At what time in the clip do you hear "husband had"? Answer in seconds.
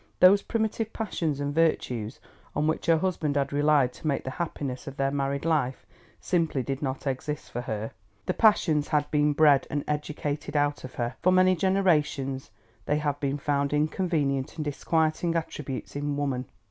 2.97-3.53